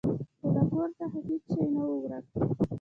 [0.41, 2.25] خو له کور څخه هیڅ شی نه و ورک.